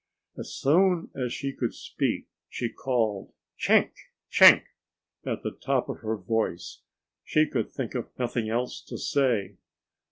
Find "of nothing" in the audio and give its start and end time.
7.93-8.49